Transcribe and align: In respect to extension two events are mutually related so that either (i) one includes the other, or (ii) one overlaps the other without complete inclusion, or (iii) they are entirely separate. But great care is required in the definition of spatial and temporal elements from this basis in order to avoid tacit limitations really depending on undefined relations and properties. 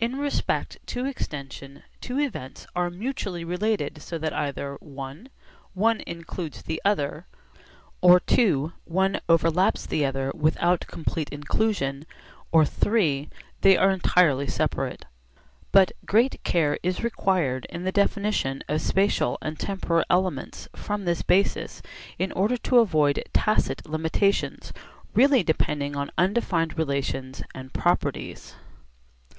In 0.00 0.16
respect 0.16 0.78
to 0.86 1.04
extension 1.04 1.82
two 2.00 2.18
events 2.18 2.66
are 2.74 2.88
mutually 2.88 3.44
related 3.44 4.00
so 4.00 4.16
that 4.16 4.32
either 4.32 4.76
(i) 4.76 5.26
one 5.74 6.00
includes 6.06 6.62
the 6.62 6.80
other, 6.86 7.26
or 8.00 8.22
(ii) 8.32 8.70
one 8.86 9.20
overlaps 9.28 9.84
the 9.84 10.06
other 10.06 10.32
without 10.34 10.86
complete 10.86 11.28
inclusion, 11.28 12.06
or 12.50 12.64
(iii) 12.86 13.28
they 13.60 13.76
are 13.76 13.90
entirely 13.90 14.46
separate. 14.46 15.04
But 15.70 15.92
great 16.06 16.42
care 16.44 16.78
is 16.82 17.04
required 17.04 17.66
in 17.68 17.84
the 17.84 17.92
definition 17.92 18.62
of 18.68 18.80
spatial 18.80 19.36
and 19.42 19.58
temporal 19.60 20.02
elements 20.08 20.66
from 20.74 21.04
this 21.04 21.20
basis 21.20 21.82
in 22.18 22.32
order 22.32 22.56
to 22.56 22.78
avoid 22.78 23.22
tacit 23.34 23.86
limitations 23.86 24.72
really 25.12 25.42
depending 25.42 25.94
on 25.94 26.10
undefined 26.16 26.78
relations 26.78 27.42
and 27.54 27.74
properties. 27.74 28.54